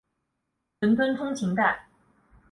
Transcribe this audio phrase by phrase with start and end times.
[0.79, 1.85] 伦敦通勤带。